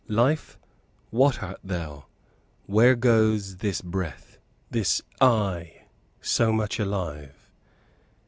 Life, 0.07 0.57
what 1.11 1.43
art 1.43 1.59
thou? 1.63 2.07
Where 2.65 2.95
goes 2.95 3.57
this 3.57 3.81
breath? 3.81 4.39
this 4.71 5.03
I, 5.21 5.83
so 6.21 6.51
much 6.51 6.79
alive? 6.79 7.51